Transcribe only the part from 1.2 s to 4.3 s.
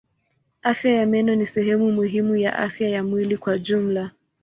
ni sehemu muhimu ya afya ya mwili kwa jumla.